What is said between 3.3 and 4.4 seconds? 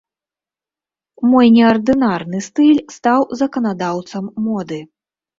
заканадаўцам